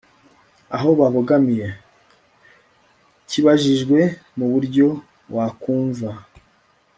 [0.75, 1.67] aho babogamiye.
[3.29, 3.99] kibajijwe
[4.37, 4.87] mu buryo
[5.35, 6.09] wakumva